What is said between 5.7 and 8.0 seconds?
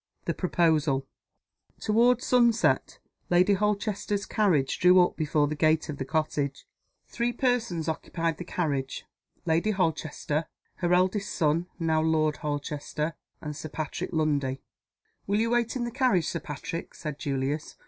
of the cottage. Three persons